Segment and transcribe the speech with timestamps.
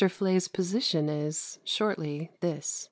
[0.09, 2.79] Fleay's position is, shortly, this.